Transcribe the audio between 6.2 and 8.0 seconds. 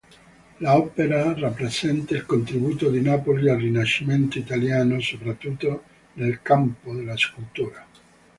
campo della scultura.